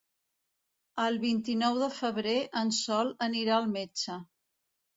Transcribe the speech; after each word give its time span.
El 1.03 1.19
vint-i-nou 1.25 1.77
de 1.83 1.91
febrer 1.99 2.35
en 2.63 2.73
Sol 2.81 3.15
anirà 3.29 3.61
al 3.61 3.71
metge. 3.79 4.21